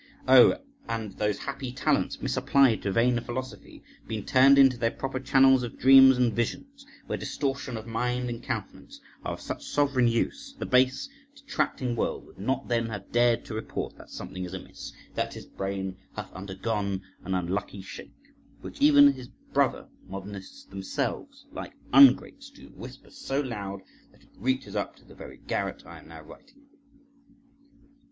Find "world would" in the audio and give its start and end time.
11.95-12.39